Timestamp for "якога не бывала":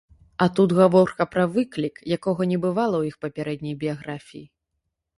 2.17-2.97